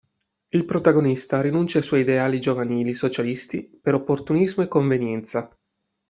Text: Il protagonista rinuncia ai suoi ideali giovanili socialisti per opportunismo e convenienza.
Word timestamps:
Il 0.47 0.65
protagonista 0.65 1.41
rinuncia 1.41 1.77
ai 1.77 1.83
suoi 1.83 1.99
ideali 2.01 2.39
giovanili 2.41 2.91
socialisti 2.91 3.77
per 3.83 3.93
opportunismo 3.93 4.63
e 4.63 4.67
convenienza. 4.67 5.55